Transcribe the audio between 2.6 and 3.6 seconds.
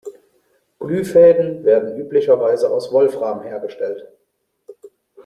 aus Wolfram